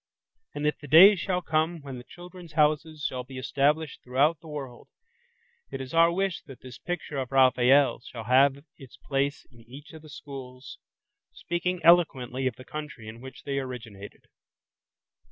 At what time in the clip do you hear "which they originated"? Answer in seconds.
13.21-14.25